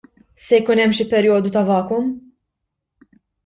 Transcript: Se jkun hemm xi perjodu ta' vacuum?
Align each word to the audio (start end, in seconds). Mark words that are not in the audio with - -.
Se 0.43 0.55
jkun 0.61 0.81
hemm 0.83 0.95
xi 0.97 1.03
perjodu 1.11 1.49
ta' 1.53 1.65
vacuum? 1.69 2.05